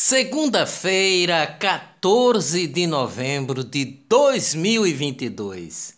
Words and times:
Segunda-feira, 0.00 1.44
14 1.44 2.68
de 2.68 2.86
novembro 2.86 3.64
de 3.64 3.84
2022. 4.08 5.94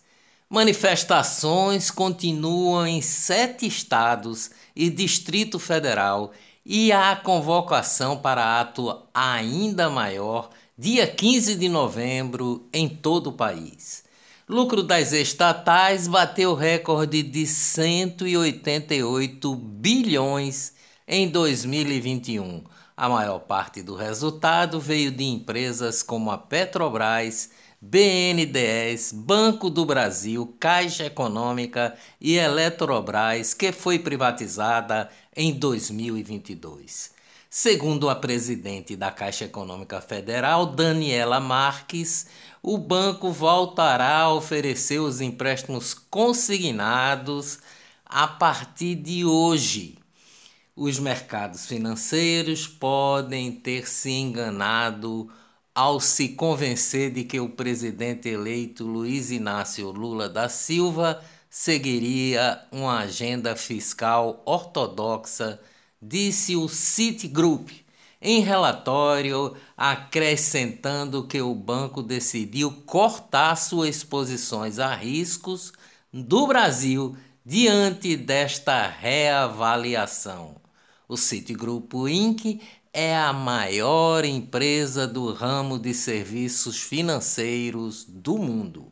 Manifestações 0.49 1.91
continuam 1.91 2.87
em 2.87 2.99
sete 2.99 3.67
estados 3.67 4.49
e 4.75 4.89
Distrito 4.89 5.59
Federal 5.59 6.31
e 6.65 6.91
há 6.91 7.15
convocação 7.15 8.17
para 8.17 8.59
ato 8.59 9.03
ainda 9.13 9.87
maior, 9.87 10.49
dia 10.75 11.05
15 11.05 11.53
de 11.53 11.69
novembro, 11.69 12.67
em 12.73 12.89
todo 12.89 13.27
o 13.27 13.33
país. 13.33 14.03
Lucro 14.49 14.81
das 14.81 15.13
estatais 15.13 16.07
bateu 16.07 16.55
recorde 16.55 17.21
de 17.21 17.45
188 17.45 19.55
bilhões 19.55 20.73
em 21.07 21.29
2021 21.29 22.63
a 22.95 23.09
maior 23.09 23.39
parte 23.39 23.81
do 23.81 23.95
resultado 23.95 24.79
veio 24.79 25.11
de 25.11 25.23
empresas 25.23 26.03
como 26.03 26.31
a 26.31 26.37
Petrobras, 26.37 27.49
BNDES, 27.81 29.11
Banco 29.11 29.69
do 29.69 29.85
Brasil, 29.85 30.55
Caixa 30.59 31.05
Econômica 31.05 31.97
e 32.19 32.37
Eletrobras, 32.37 33.53
que 33.55 33.71
foi 33.71 33.97
privatizada 33.97 35.09
em 35.35 35.51
2022. 35.51 37.11
Segundo 37.49 38.09
a 38.09 38.15
presidente 38.15 38.95
da 38.95 39.11
Caixa 39.11 39.45
Econômica 39.45 39.99
Federal, 39.99 40.67
Daniela 40.67 41.39
Marques, 41.39 42.27
o 42.61 42.77
banco 42.77 43.31
voltará 43.31 44.19
a 44.19 44.33
oferecer 44.33 44.99
os 44.99 45.19
empréstimos 45.19 45.93
consignados 45.93 47.59
a 48.05 48.27
partir 48.27 48.95
de 48.95 49.25
hoje 49.25 50.00
os 50.75 50.99
mercados 50.99 51.65
financeiros 51.65 52.67
podem 52.67 53.51
ter 53.51 53.87
se 53.87 54.11
enganado 54.11 55.29
ao 55.75 55.99
se 55.99 56.29
convencer 56.29 57.11
de 57.11 57.23
que 57.23 57.39
o 57.39 57.49
presidente 57.49 58.29
eleito 58.29 58.85
Luiz 58.85 59.31
Inácio 59.31 59.91
Lula 59.91 60.29
da 60.29 60.47
Silva 60.49 61.21
seguiria 61.49 62.61
uma 62.71 62.99
agenda 62.99 63.55
fiscal 63.55 64.41
ortodoxa, 64.45 65.59
disse 66.01 66.55
o 66.55 66.69
Citigroup 66.69 67.69
em 68.21 68.39
relatório, 68.41 69.55
acrescentando 69.75 71.27
que 71.27 71.41
o 71.41 71.55
banco 71.55 72.03
decidiu 72.03 72.71
cortar 72.85 73.55
suas 73.55 73.97
exposições 73.97 74.77
a 74.77 74.93
riscos 74.93 75.73
do 76.13 76.45
Brasil 76.45 77.17
diante 77.43 78.15
desta 78.15 78.87
reavaliação. 78.87 80.60
O 81.11 81.17
Citigroup 81.17 81.93
Inc. 82.07 82.61
é 82.93 83.13
a 83.13 83.33
maior 83.33 84.23
empresa 84.23 85.05
do 85.05 85.33
ramo 85.33 85.77
de 85.77 85.93
serviços 85.93 86.77
financeiros 86.77 88.05
do 88.05 88.37
mundo. 88.37 88.89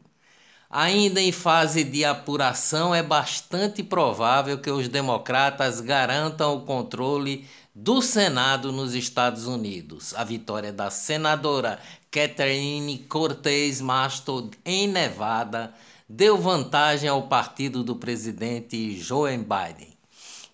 Ainda 0.70 1.22
em 1.22 1.32
fase 1.32 1.82
de 1.82 2.04
apuração, 2.04 2.94
é 2.94 3.02
bastante 3.02 3.82
provável 3.82 4.58
que 4.58 4.70
os 4.70 4.90
democratas 4.90 5.80
garantam 5.80 6.58
o 6.58 6.66
controle 6.66 7.48
do 7.74 8.02
Senado 8.02 8.74
nos 8.74 8.94
Estados 8.94 9.48
Unidos. 9.48 10.14
A 10.14 10.26
vitória 10.26 10.74
da 10.74 10.92
senadora 10.92 11.80
Catherine 12.12 12.98
Cortez 13.08 13.80
Masto 13.80 14.52
em 14.66 14.90
Nevada 14.90 15.74
deu 16.10 16.38
vantagem 16.38 17.08
ao 17.08 17.30
partido 17.30 17.82
do 17.82 17.96
presidente 17.96 19.00
Joe 19.00 19.38
Biden. 19.38 19.99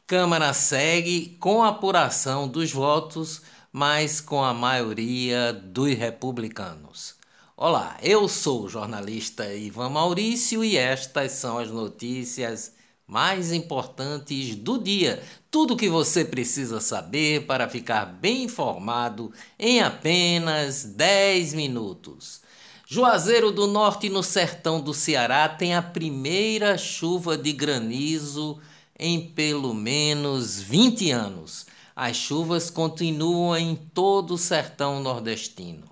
Câmara 0.08 0.53
segue 0.53 1.36
com 1.39 1.64
a 1.64 1.70
apuração 1.70 2.48
dos 2.48 2.72
votos, 2.72 3.42
mas 3.72 4.22
com 4.22 4.44
a 4.44 4.53
maioria 4.53 5.52
dos 5.52 5.95
republicanos. 5.95 7.16
Olá, 7.58 7.98
eu 8.03 8.28
sou 8.28 8.66
o 8.66 8.70
jornalista 8.70 9.52
Ivan 9.52 9.89
Maurício 9.89 10.64
e 10.64 10.78
estas 10.78 11.31
são 11.31 11.58
as 11.58 11.72
notícias 11.72 12.73
mais 13.08 13.52
importantes 13.52 14.55
do 14.55 14.77
dia. 14.77 15.23
Tudo 15.49 15.73
o 15.73 15.77
que 15.77 15.89
você 15.89 16.23
precisa 16.23 16.80
saber 16.80 17.48
para 17.48 17.67
ficar 17.67 18.05
bem 18.05 18.43
informado 18.43 19.33
em 19.58 19.82
apenas 19.82 20.83
10 20.83 21.55
minutos. 21.55 22.42
Juazeiro 22.86 23.52
do 23.52 23.66
Norte, 23.66 24.08
no 24.08 24.22
sertão 24.22 24.80
do 24.80 24.93
Ceará, 24.93 25.49
tem 25.49 25.73
a 25.73 25.82
primeira 25.82 26.77
chuva 26.77 27.36
de 27.36 27.52
granizo 27.52 28.61
em 28.98 29.30
pelo 29.30 29.73
menos 29.73 30.60
20 30.60 31.11
anos. 31.11 31.66
As 31.95 32.16
chuvas 32.16 32.70
continuam 32.70 33.56
em 33.58 33.76
todo 33.76 34.33
o 34.33 34.38
sertão 34.38 35.00
nordestino. 35.00 35.86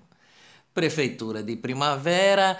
Prefeitura 0.72 1.42
de 1.42 1.56
Primavera 1.56 2.58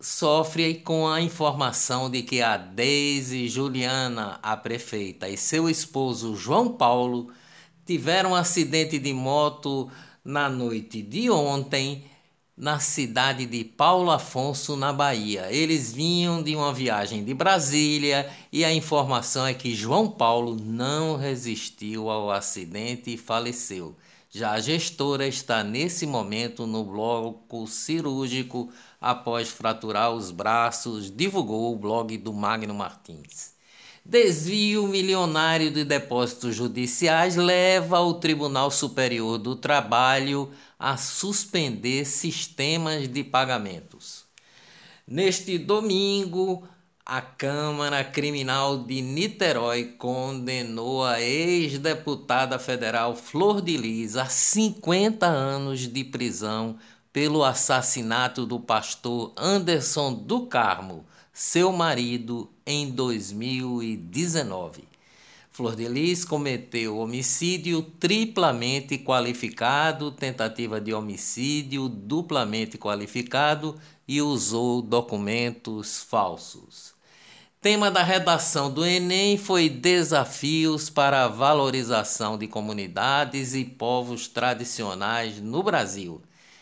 sofre 0.00 0.74
com 0.74 1.08
a 1.08 1.20
informação 1.20 2.10
de 2.10 2.22
que 2.22 2.42
a 2.42 2.56
Deise 2.56 3.48
Juliana, 3.48 4.38
a 4.42 4.56
prefeita, 4.56 5.28
e 5.28 5.36
seu 5.36 5.68
esposo 5.68 6.36
João 6.36 6.72
Paulo 6.72 7.32
tiveram 7.86 8.30
um 8.30 8.34
acidente 8.34 8.98
de 8.98 9.12
moto 9.12 9.90
na 10.24 10.48
noite 10.48 11.02
de 11.02 11.30
ontem 11.30 12.04
na 12.56 12.78
cidade 12.78 13.46
de 13.46 13.64
Paulo 13.64 14.10
Afonso, 14.10 14.76
na 14.76 14.92
Bahia. 14.92 15.48
Eles 15.50 15.92
vinham 15.92 16.42
de 16.42 16.54
uma 16.54 16.72
viagem 16.72 17.24
de 17.24 17.34
Brasília 17.34 18.30
e 18.52 18.64
a 18.64 18.72
informação 18.72 19.46
é 19.46 19.54
que 19.54 19.74
João 19.74 20.08
Paulo 20.08 20.56
não 20.56 21.16
resistiu 21.16 22.08
ao 22.08 22.30
acidente 22.30 23.12
e 23.12 23.18
faleceu. 23.18 23.96
Já 24.30 24.52
a 24.52 24.60
gestora 24.60 25.26
está 25.26 25.62
nesse 25.62 26.06
momento 26.06 26.66
no 26.66 26.84
bloco 26.84 27.66
cirúrgico 27.66 28.70
após 29.00 29.48
fraturar 29.48 30.12
os 30.12 30.30
braços, 30.30 31.10
divulgou 31.10 31.72
o 31.72 31.78
blog 31.78 32.16
do 32.18 32.32
Magno 32.32 32.74
Martins. 32.74 33.53
Desvio 34.06 34.86
milionário 34.86 35.70
de 35.70 35.82
depósitos 35.82 36.54
judiciais 36.54 37.36
leva 37.36 38.00
o 38.00 38.12
Tribunal 38.12 38.70
Superior 38.70 39.38
do 39.38 39.56
Trabalho 39.56 40.50
a 40.78 40.98
suspender 40.98 42.04
sistemas 42.04 43.08
de 43.08 43.24
pagamentos. 43.24 44.26
Neste 45.08 45.56
domingo, 45.56 46.68
a 47.06 47.22
Câmara 47.22 48.04
Criminal 48.04 48.76
de 48.84 49.00
Niterói 49.00 49.84
condenou 49.96 51.02
a 51.02 51.22
ex-deputada 51.22 52.58
federal 52.58 53.16
Flor 53.16 53.62
de 53.62 53.78
Lis 53.78 54.16
a 54.16 54.26
50 54.26 55.24
anos 55.24 55.88
de 55.88 56.04
prisão 56.04 56.76
pelo 57.10 57.42
assassinato 57.42 58.44
do 58.44 58.60
pastor 58.60 59.32
Anderson 59.34 60.12
do 60.12 60.46
Carmo 60.46 61.06
seu 61.34 61.72
marido 61.72 62.48
em 62.66 62.90
2019. 62.90 64.84
Flor 65.50 65.76
de 65.76 65.86
Lis 65.86 66.24
cometeu 66.24 66.98
homicídio 66.98 67.80
triplamente 67.82 68.98
qualificado, 68.98 70.10
tentativa 70.10 70.80
de 70.80 70.92
homicídio 70.92 71.88
duplamente 71.88 72.76
qualificado 72.76 73.76
e 74.08 74.20
usou 74.20 74.82
documentos 74.82 76.02
falsos. 76.02 76.92
Tema 77.60 77.90
da 77.90 78.02
redação 78.02 78.70
do 78.70 78.84
Enem 78.84 79.38
foi 79.38 79.68
Desafios 79.68 80.90
para 80.90 81.24
a 81.24 81.28
valorização 81.28 82.36
de 82.36 82.46
comunidades 82.46 83.54
e 83.54 83.64
povos 83.64 84.28
tradicionais 84.28 85.40
no 85.40 85.62
Brasil. 85.62 86.20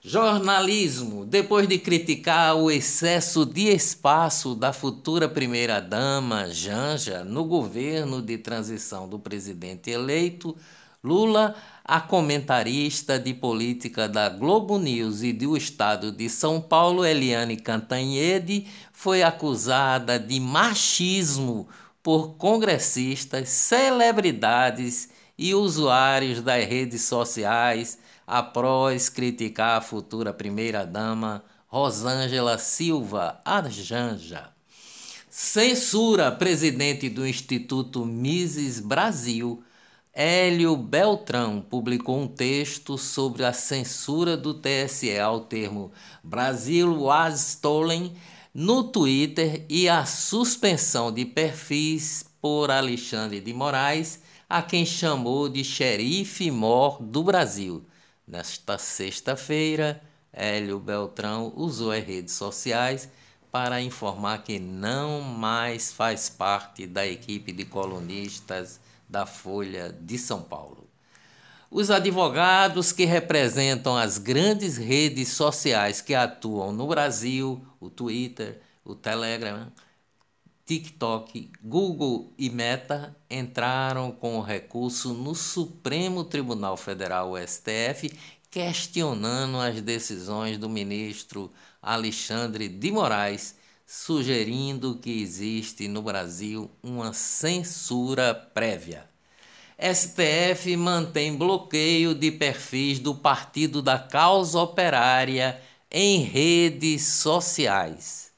Jornalismo, 0.00 1.26
depois 1.26 1.66
de 1.66 1.78
criticar 1.78 2.54
o 2.56 2.70
excesso 2.70 3.44
de 3.44 3.68
espaço 3.68 4.54
da 4.54 4.72
futura 4.72 5.28
primeira-dama 5.28 6.48
Janja 6.48 7.24
no 7.24 7.44
governo 7.44 8.22
de 8.22 8.38
transição 8.38 9.08
do 9.08 9.18
presidente 9.18 9.90
eleito, 9.90 10.56
Lula, 11.02 11.54
a 11.84 12.00
comentarista 12.00 13.18
de 13.18 13.34
política 13.34 14.08
da 14.08 14.28
Globo 14.28 14.78
News 14.78 15.22
e 15.22 15.32
do 15.32 15.56
estado 15.56 16.10
de 16.10 16.28
São 16.28 16.60
Paulo, 16.60 17.04
Eliane 17.04 17.56
Cantanhede, 17.56 18.66
foi 18.92 19.22
acusada 19.22 20.18
de 20.18 20.40
machismo 20.40 21.68
por 22.06 22.36
congressistas, 22.36 23.48
celebridades 23.48 25.08
e 25.36 25.52
usuários 25.56 26.40
das 26.40 26.64
redes 26.64 27.02
sociais 27.02 27.98
após 28.24 29.08
criticar 29.08 29.78
a 29.78 29.80
futura 29.80 30.32
primeira-dama 30.32 31.42
Rosângela 31.66 32.58
Silva, 32.58 33.40
a 33.44 33.60
Janja. 33.68 34.50
Censura 35.28 36.30
presidente 36.30 37.08
do 37.08 37.26
Instituto 37.26 38.06
Mises 38.06 38.78
Brasil, 38.78 39.64
Hélio 40.12 40.76
Beltrão, 40.76 41.60
publicou 41.60 42.20
um 42.20 42.28
texto 42.28 42.96
sobre 42.96 43.44
a 43.44 43.52
censura 43.52 44.36
do 44.36 44.54
TSE 44.54 45.18
ao 45.18 45.40
termo 45.40 45.90
Brasil 46.22 47.02
was 47.02 47.40
stolen 47.40 48.12
no 48.58 48.84
Twitter 48.84 49.66
e 49.68 49.86
a 49.86 50.06
suspensão 50.06 51.12
de 51.12 51.26
perfis 51.26 52.24
por 52.40 52.70
Alexandre 52.70 53.38
de 53.38 53.52
Moraes, 53.52 54.18
a 54.48 54.62
quem 54.62 54.86
chamou 54.86 55.46
de 55.46 55.62
xerife 55.62 56.50
mor 56.50 56.96
do 57.02 57.22
Brasil. 57.22 57.84
Nesta 58.26 58.78
sexta-feira, 58.78 60.02
Hélio 60.32 60.80
Beltrão 60.80 61.52
usou 61.54 61.90
as 61.90 62.02
redes 62.02 62.32
sociais 62.32 63.10
para 63.52 63.82
informar 63.82 64.42
que 64.42 64.58
não 64.58 65.20
mais 65.20 65.92
faz 65.92 66.30
parte 66.30 66.86
da 66.86 67.06
equipe 67.06 67.52
de 67.52 67.66
colunistas 67.66 68.80
da 69.06 69.26
Folha 69.26 69.94
de 70.00 70.16
São 70.16 70.40
Paulo. 70.40 70.85
Os 71.70 71.90
advogados 71.90 72.92
que 72.92 73.04
representam 73.04 73.96
as 73.96 74.18
grandes 74.18 74.76
redes 74.76 75.28
sociais 75.28 76.00
que 76.00 76.14
atuam 76.14 76.72
no 76.72 76.86
Brasil, 76.86 77.60
o 77.80 77.90
Twitter, 77.90 78.60
o 78.84 78.94
Telegram, 78.94 79.72
TikTok, 80.64 81.50
Google 81.62 82.32
e 82.38 82.48
Meta 82.50 83.16
entraram 83.28 84.12
com 84.12 84.38
o 84.38 84.42
recurso 84.42 85.12
no 85.12 85.34
Supremo 85.34 86.24
Tribunal 86.24 86.76
Federal, 86.76 87.34
STF, 87.36 88.10
questionando 88.50 89.58
as 89.58 89.80
decisões 89.80 90.58
do 90.58 90.68
ministro 90.68 91.52
Alexandre 91.82 92.68
de 92.68 92.90
Moraes, 92.92 93.56
sugerindo 93.84 94.98
que 94.98 95.20
existe 95.20 95.88
no 95.88 96.02
Brasil 96.02 96.70
uma 96.82 97.12
censura 97.12 98.34
prévia. 98.34 99.15
STF 99.78 100.74
mantém 100.74 101.36
bloqueio 101.36 102.14
de 102.14 102.30
perfis 102.30 102.98
do 102.98 103.14
Partido 103.14 103.82
da 103.82 103.98
Causa 103.98 104.58
Operária 104.58 105.60
em 105.90 106.20
redes 106.22 107.02
sociais. 107.04 108.32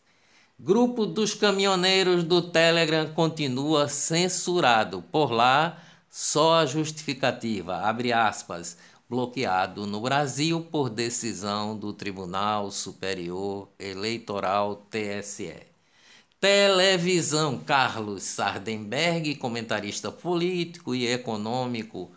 Grupo 0.58 1.06
dos 1.06 1.34
caminhoneiros 1.34 2.24
do 2.24 2.42
Telegram 2.42 3.06
continua 3.14 3.88
censurado. 3.88 5.00
Por 5.12 5.30
lá, 5.30 5.80
só 6.10 6.58
a 6.58 6.66
justificativa, 6.66 7.76
abre 7.76 8.12
aspas, 8.12 8.76
bloqueado 9.08 9.86
no 9.86 10.00
Brasil 10.00 10.60
por 10.60 10.90
decisão 10.90 11.78
do 11.78 11.92
Tribunal 11.92 12.72
Superior 12.72 13.68
Eleitoral 13.78 14.84
TSE. 14.90 15.77
Televisão 16.40 17.58
Carlos 17.58 18.22
Sardenberg, 18.22 19.34
comentarista 19.36 20.12
político 20.12 20.94
e 20.94 21.06
econômico, 21.06 22.10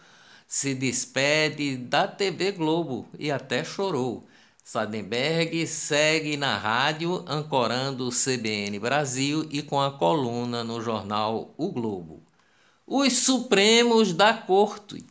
se 0.47 0.75
despede 0.75 1.77
da 1.77 2.07
TV 2.07 2.51
Globo 2.51 3.07
e 3.17 3.31
até 3.31 3.63
chorou 3.63 4.27
Sadenberg 4.63 5.67
segue 5.67 6.37
na 6.37 6.55
rádio, 6.57 7.25
ancorando 7.27 8.07
o 8.07 8.11
CBN 8.11 8.79
Brasil 8.79 9.45
e 9.51 9.61
com 9.61 9.81
a 9.81 9.91
coluna 9.91 10.63
no 10.63 10.81
jornal 10.81 11.53
O 11.57 11.71
Globo. 11.71 12.23
Os 12.87 13.13
Supremos 13.13 14.13
da 14.13 14.33
Corte. 14.33 15.05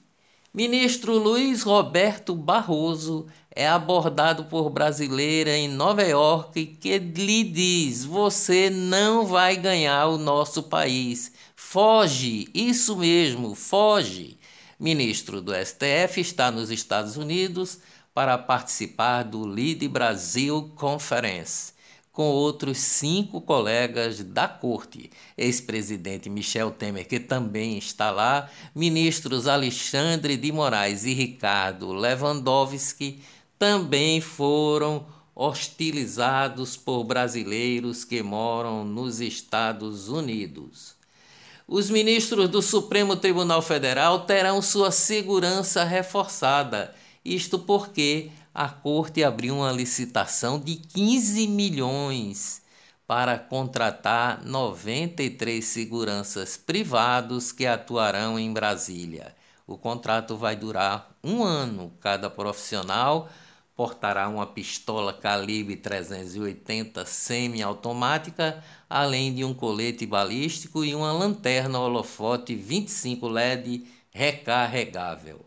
Ministro 0.54 1.18
Luiz 1.18 1.62
Roberto 1.62 2.34
Barroso 2.34 3.26
é 3.54 3.66
abordado 3.66 4.44
por 4.44 4.70
brasileira 4.70 5.56
em 5.56 5.68
Nova 5.68 6.02
York 6.02 6.66
que 6.80 6.98
lhe 6.98 7.44
diz: 7.44 8.04
Você 8.04 8.70
não 8.70 9.26
vai 9.26 9.56
ganhar 9.56 10.06
o 10.06 10.18
nosso 10.18 10.62
país. 10.64 11.32
Foge, 11.56 12.48
isso 12.54 12.96
mesmo, 12.96 13.54
foge. 13.54 14.38
Ministro 14.78 15.42
do 15.42 15.52
STF 15.52 16.20
está 16.20 16.50
nos 16.50 16.70
Estados 16.70 17.16
Unidos 17.16 17.80
para 18.14 18.38
participar 18.38 19.24
do 19.24 19.46
Lead 19.46 19.86
Brasil 19.88 20.72
Conference, 20.74 21.72
com 22.10 22.24
outros 22.24 22.78
cinco 22.78 23.40
colegas 23.40 24.22
da 24.24 24.48
corte, 24.48 25.10
ex-presidente 25.36 26.30
Michel 26.30 26.70
Temer, 26.70 27.06
que 27.06 27.20
também 27.20 27.78
está 27.78 28.10
lá, 28.10 28.48
ministros 28.74 29.46
Alexandre 29.46 30.36
de 30.36 30.50
Moraes 30.50 31.04
e 31.04 31.12
Ricardo 31.12 31.92
Lewandowski 31.92 33.22
também 33.60 34.20
foram 34.20 35.06
hostilizados 35.36 36.76
por 36.76 37.04
brasileiros 37.04 38.02
que 38.02 38.22
moram 38.22 38.84
nos 38.84 39.20
Estados 39.20 40.08
Unidos. 40.08 40.96
Os 41.68 41.88
ministros 41.88 42.48
do 42.48 42.60
Supremo 42.60 43.14
Tribunal 43.14 43.62
Federal 43.62 44.20
terão 44.20 44.60
sua 44.60 44.90
segurança 44.90 45.84
reforçada 45.84 46.92
isto 47.24 47.58
porque 47.58 48.30
a 48.54 48.68
corte 48.68 49.22
abriu 49.22 49.56
uma 49.56 49.70
licitação 49.70 50.58
de 50.58 50.76
15 50.76 51.46
milhões 51.46 52.62
para 53.06 53.38
contratar 53.38 54.42
93 54.42 55.62
seguranças 55.62 56.56
privados 56.56 57.52
que 57.52 57.66
atuarão 57.66 58.38
em 58.38 58.52
Brasília. 58.52 59.34
O 59.66 59.76
contrato 59.76 60.36
vai 60.36 60.56
durar 60.56 61.10
um 61.22 61.44
ano. 61.44 61.92
Cada 62.00 62.30
profissional 62.30 63.28
portará 63.80 64.28
uma 64.28 64.46
pistola 64.46 65.10
calibre 65.10 65.74
380 65.74 67.06
semiautomática, 67.06 68.62
além 68.90 69.32
de 69.32 69.42
um 69.42 69.54
colete 69.54 70.04
balístico 70.04 70.84
e 70.84 70.94
uma 70.94 71.10
lanterna 71.10 71.80
holofote 71.80 72.54
25 72.54 73.26
LED 73.26 73.86
recarregável. 74.12 75.40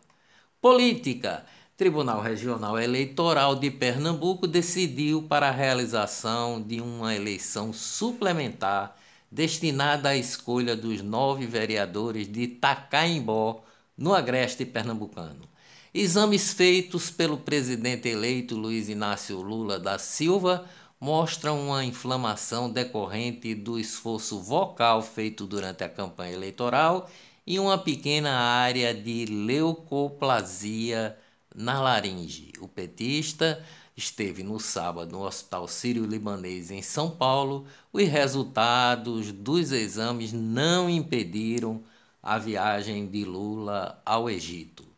Política. 0.60 1.46
Tribunal 1.78 2.22
Regional 2.22 2.80
Eleitoral 2.80 3.56
de 3.56 3.70
Pernambuco 3.70 4.48
decidiu 4.48 5.22
para 5.22 5.50
a 5.50 5.52
realização 5.52 6.60
de 6.60 6.82
uma 6.82 7.14
eleição 7.14 7.72
suplementar 7.72 8.98
destinada 9.32 10.10
à 10.10 10.18
escolha 10.18 10.76
dos 10.76 11.04
nove 11.04 11.46
vereadores 11.46 12.28
de 12.28 12.48
Tacaimbó, 12.48 13.64
no 13.96 14.12
agreste 14.12 14.66
pernambucano. 14.66 15.53
Exames 15.96 16.52
feitos 16.52 17.12
pelo 17.12 17.38
presidente 17.38 18.10
eleito 18.10 18.56
Luiz 18.56 18.90
Inácio 18.90 19.40
Lula 19.40 19.80
da 19.80 20.00
Silva 20.00 20.66
mostram 21.00 21.68
uma 21.68 21.86
inflamação 21.86 22.68
decorrente 22.68 23.54
do 23.54 23.78
esforço 23.78 24.40
vocal 24.40 25.04
feito 25.04 25.46
durante 25.46 25.84
a 25.84 25.90
campanha 25.90 26.34
eleitoral 26.34 27.08
e 27.46 27.60
uma 27.60 27.78
pequena 27.78 28.32
área 28.32 28.92
de 28.92 29.26
leucoplasia 29.26 31.16
na 31.54 31.80
laringe. 31.80 32.54
O 32.60 32.68
petista 32.68 33.64
esteve 33.96 34.42
no 34.42 34.60
sábado 34.60 35.12
no 35.12 35.24
Hospital 35.24 35.68
Sírio-Libanês 35.68 36.72
em 36.72 36.82
São 36.82 37.12
Paulo. 37.12 37.68
Os 37.92 38.08
resultados 38.08 39.32
dos 39.32 39.72
exames 39.72 40.34
não 40.34 40.90
impediram 40.90 41.84
a 42.20 42.40
viagem 42.40 43.06
de 43.06 43.24
Lula 43.24 44.02
ao 44.04 44.28
Egito. 44.28 44.93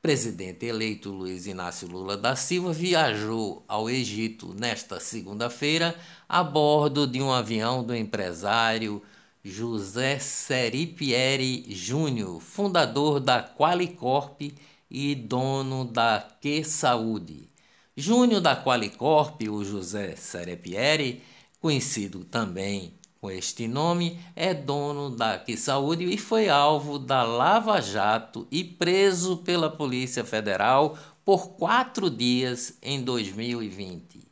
Presidente 0.00 0.64
eleito 0.64 1.10
Luiz 1.10 1.48
Inácio 1.48 1.88
Lula 1.88 2.16
da 2.16 2.36
Silva 2.36 2.72
viajou 2.72 3.64
ao 3.66 3.90
Egito 3.90 4.54
nesta 4.54 5.00
segunda-feira 5.00 5.92
a 6.28 6.44
bordo 6.44 7.04
de 7.04 7.20
um 7.20 7.32
avião 7.32 7.82
do 7.82 7.92
empresário 7.92 9.02
José 9.42 10.20
Seripieri 10.20 11.64
Júnior, 11.74 12.40
fundador 12.40 13.18
da 13.18 13.42
Qualicorp 13.42 14.40
e 14.88 15.16
dono 15.16 15.84
da 15.84 16.28
Que 16.40 16.62
Saúde. 16.62 17.48
Júnior 17.96 18.40
da 18.40 18.54
Qualicorp, 18.54 19.42
o 19.48 19.64
José 19.64 20.14
Serepieri, 20.14 21.24
conhecido 21.60 22.24
também 22.24 22.94
com 23.20 23.30
este 23.30 23.66
nome, 23.66 24.18
é 24.36 24.54
dono 24.54 25.10
da 25.10 25.42
Saúde 25.56 26.04
e 26.04 26.16
foi 26.16 26.48
alvo 26.48 26.98
da 26.98 27.22
Lava 27.22 27.80
Jato 27.80 28.46
e 28.50 28.62
preso 28.62 29.38
pela 29.38 29.70
Polícia 29.70 30.24
Federal 30.24 30.96
por 31.24 31.50
quatro 31.50 32.08
dias 32.08 32.78
em 32.80 33.02
2020. 33.02 34.26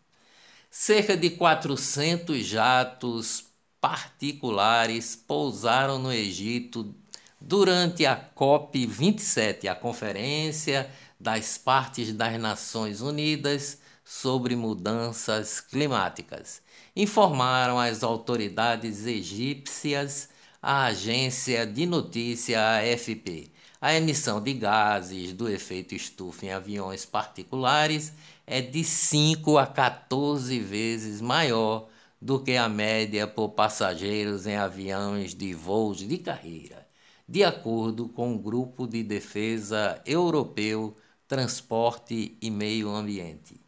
Cerca 0.70 1.16
de 1.16 1.30
400 1.30 2.44
jatos 2.44 3.44
particulares 3.80 5.16
pousaram 5.16 5.98
no 5.98 6.12
Egito 6.12 6.94
durante 7.40 8.06
a 8.06 8.16
COP27, 8.36 9.68
a 9.68 9.74
Conferência 9.74 10.88
das 11.18 11.58
Partes 11.58 12.12
das 12.12 12.38
Nações 12.40 13.00
Unidas 13.00 13.80
sobre 14.04 14.54
Mudanças 14.54 15.60
Climáticas 15.60 16.62
informaram 16.96 17.78
as 17.78 18.02
autoridades 18.02 19.06
egípcias 19.06 20.30
a 20.68 20.86
agência 20.86 21.64
de 21.64 21.86
notícia 21.86 22.60
AFP. 22.78 23.52
A 23.80 23.94
emissão 23.94 24.42
de 24.42 24.52
gases 24.52 25.32
do 25.32 25.48
efeito 25.48 25.94
estufa 25.94 26.46
em 26.46 26.50
aviões 26.50 27.04
particulares 27.04 28.12
é 28.44 28.60
de 28.60 28.82
5 28.82 29.58
a 29.58 29.66
14 29.66 30.58
vezes 30.58 31.20
maior 31.20 31.88
do 32.20 32.40
que 32.40 32.56
a 32.56 32.68
média 32.68 33.28
por 33.28 33.50
passageiros 33.50 34.46
em 34.46 34.56
aviões 34.56 35.34
de 35.34 35.54
voos 35.54 35.98
de 35.98 36.18
carreira, 36.18 36.84
de 37.28 37.44
acordo 37.44 38.08
com 38.08 38.34
o 38.34 38.38
Grupo 38.38 38.88
de 38.88 39.02
Defesa 39.04 40.02
Europeu 40.04 40.96
Transporte 41.28 42.36
e 42.40 42.50
Meio 42.50 42.88
Ambiente. 42.88 43.65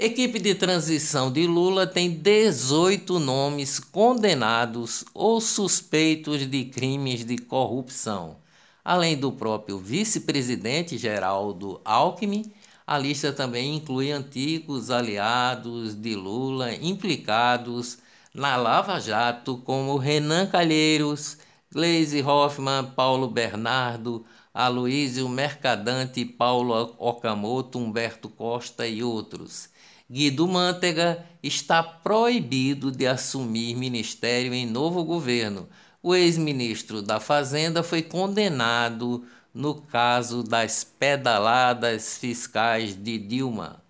Equipe 0.00 0.38
de 0.38 0.54
transição 0.54 1.28
de 1.28 1.44
Lula 1.44 1.84
tem 1.84 2.08
18 2.08 3.18
nomes 3.18 3.80
condenados 3.80 5.04
ou 5.12 5.40
suspeitos 5.40 6.48
de 6.48 6.66
crimes 6.66 7.24
de 7.24 7.36
corrupção. 7.36 8.36
Além 8.84 9.16
do 9.16 9.32
próprio 9.32 9.76
vice-presidente 9.76 10.96
Geraldo 10.96 11.80
Alckmin, 11.84 12.44
a 12.86 12.96
lista 12.96 13.32
também 13.32 13.74
inclui 13.74 14.12
antigos 14.12 14.88
aliados 14.88 15.96
de 15.96 16.14
Lula 16.14 16.72
implicados 16.76 17.98
na 18.32 18.54
Lava 18.54 19.00
Jato, 19.00 19.56
como 19.64 19.96
Renan 19.96 20.46
Calheiros, 20.46 21.38
Gleisi 21.72 22.22
Hoffmann, 22.22 22.92
Paulo 22.94 23.26
Bernardo, 23.26 24.24
Aloísio 24.52 25.28
Mercadante, 25.28 26.24
Paulo 26.24 26.94
Okamoto, 26.98 27.78
Humberto 27.78 28.28
Costa 28.28 28.86
e 28.86 29.02
outros. 29.02 29.68
Guido 30.10 30.48
Mantega 30.48 31.24
está 31.42 31.82
proibido 31.82 32.90
de 32.90 33.06
assumir 33.06 33.74
ministério 33.74 34.54
em 34.54 34.66
novo 34.66 35.04
governo. 35.04 35.68
O 36.02 36.14
ex-ministro 36.14 37.02
da 37.02 37.20
Fazenda 37.20 37.82
foi 37.82 38.02
condenado 38.02 39.26
no 39.52 39.74
caso 39.74 40.42
das 40.42 40.84
pedaladas 40.84 42.16
fiscais 42.16 42.94
de 42.94 43.18
Dilma. 43.18 43.82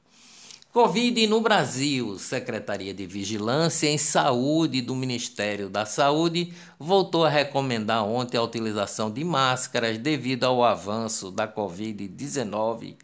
Covid 0.72 1.26
no 1.26 1.40
Brasil. 1.40 2.18
Secretaria 2.18 2.94
de 2.94 3.06
Vigilância 3.06 3.88
em 3.88 3.98
Saúde 3.98 4.80
do 4.80 4.94
Ministério 4.94 5.68
da 5.68 5.86
Saúde 5.86 6.52
voltou 6.78 7.24
a 7.24 7.28
recomendar 7.28 8.04
ontem 8.04 8.36
a 8.36 8.42
utilização 8.42 9.10
de 9.10 9.24
máscaras 9.24 9.98
devido 9.98 10.44
ao 10.44 10.62
avanço 10.62 11.30
da 11.30 11.46
Covid-19 11.46 12.96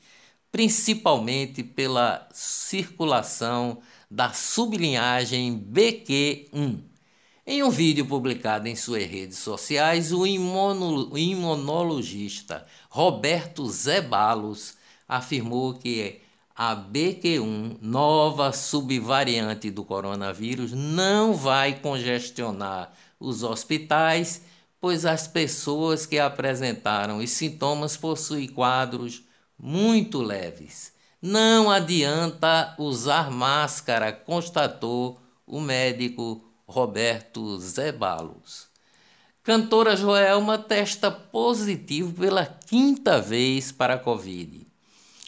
principalmente 0.54 1.64
pela 1.64 2.28
circulação 2.32 3.78
da 4.08 4.32
sublinhagem 4.32 5.58
BQ1. 5.58 6.80
Em 7.44 7.64
um 7.64 7.70
vídeo 7.70 8.06
publicado 8.06 8.68
em 8.68 8.76
suas 8.76 9.04
redes 9.04 9.38
sociais, 9.38 10.12
o 10.12 10.24
imunologista 10.24 12.64
Roberto 12.88 13.68
Zebalos 13.68 14.76
afirmou 15.08 15.74
que 15.74 16.20
a 16.56 16.76
BQ1, 16.76 17.78
nova 17.82 18.52
subvariante 18.52 19.70
do 19.70 19.84
coronavírus, 19.84 20.72
não 20.72 21.34
vai 21.34 21.80
congestionar 21.80 22.92
os 23.18 23.42
hospitais, 23.42 24.42
pois 24.80 25.04
as 25.04 25.26
pessoas 25.26 26.06
que 26.06 26.18
apresentaram 26.18 27.18
os 27.18 27.30
sintomas 27.30 27.96
possuem 27.96 28.46
quadros 28.46 29.22
muito 29.58 30.22
leves. 30.22 30.92
Não 31.20 31.70
adianta 31.70 32.74
usar 32.78 33.30
máscara, 33.30 34.12
constatou 34.12 35.18
o 35.46 35.60
médico 35.60 36.44
Roberto 36.66 37.58
Zebalos. 37.58 38.68
Cantora 39.42 39.96
Joelma 39.96 40.56
testa 40.56 41.10
positivo 41.10 42.12
pela 42.12 42.46
quinta 42.46 43.20
vez 43.20 43.72
para 43.72 43.94
a 43.94 43.98
Covid. 43.98 44.63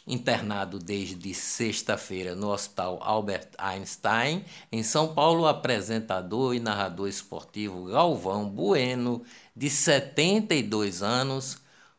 Internado 0.07 0.79
desde 0.79 1.33
sexta-feira 1.33 2.33
no 2.33 2.49
Hospital 2.49 2.97
Albert 3.01 3.49
Einstein, 3.57 4.45
em 4.71 4.81
São 4.81 5.13
Paulo, 5.13 5.41
o 5.41 5.47
apresentador 5.47 6.55
e 6.55 6.61
narrador 6.61 7.09
esportivo 7.09 7.85
Galvão 7.85 8.47
Bueno, 8.47 9.21
de 9.53 9.69
72 9.69 11.03
anos, 11.03 11.57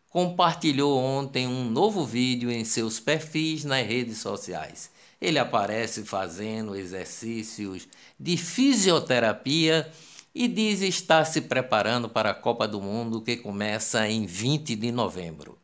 compartilhou 0.08 0.98
ontem 0.98 1.46
um 1.46 1.68
novo 1.68 2.06
vídeo 2.06 2.50
em 2.50 2.64
seus 2.64 2.98
perfis 2.98 3.62
nas 3.64 3.86
redes 3.86 4.18
sociais. 4.18 4.90
Ele 5.20 5.38
aparece 5.38 6.02
fazendo 6.02 6.74
exercícios 6.74 7.86
de 8.18 8.38
fisioterapia 8.38 9.86
e 10.34 10.48
diz 10.48 10.80
estar 10.80 11.24
se 11.24 11.42
preparando 11.42 12.08
para 12.08 12.30
a 12.30 12.34
Copa 12.34 12.66
do 12.66 12.80
Mundo 12.80 13.20
que 13.20 13.36
começa 13.36 14.08
em 14.08 14.24
20 14.24 14.76
de 14.76 14.90
novembro. 14.92 15.58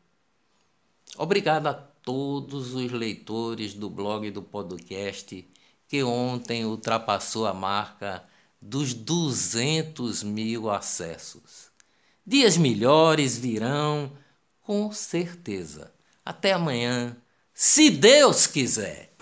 Obrigado 1.17 1.67
a 1.67 1.94
todos 2.05 2.75
os 2.75 2.91
leitores 2.91 3.73
do 3.73 3.89
blog 3.89 4.27
e 4.27 4.31
do 4.31 4.43
podcast 4.43 5.45
que 5.87 6.03
ontem 6.03 6.63
ultrapassou 6.63 7.47
a 7.47 7.53
marca 7.53 8.23
dos 8.61 8.93
200 8.93 10.21
mil 10.21 10.69
acessos. 10.69 11.71
Dias 12.25 12.57
melhores 12.57 13.37
virão 13.37 14.11
com 14.61 14.91
certeza. 14.91 15.91
Até 16.23 16.53
amanhã, 16.53 17.17
se 17.53 17.89
Deus 17.89 18.47
quiser. 18.47 19.14